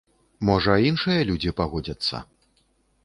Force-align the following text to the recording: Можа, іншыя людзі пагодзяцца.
Можа, 0.49 0.77
іншыя 0.89 1.27
людзі 1.31 1.53
пагодзяцца. 1.63 2.25